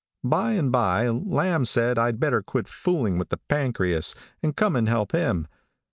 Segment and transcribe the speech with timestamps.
[0.23, 4.89] "By and by, Lamb said I'd better quit fooling with the pancreas, and come and
[4.89, 5.47] help him.